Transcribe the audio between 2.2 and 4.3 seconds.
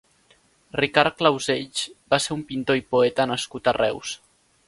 ser un pintor i poeta nascut a Reus.